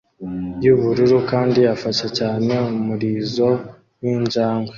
yubururu 0.63 1.17
kandi 1.31 1.61
afashe 1.75 2.05
cyane 2.17 2.53
umurizo 2.75 3.47
winjangwe 4.01 4.69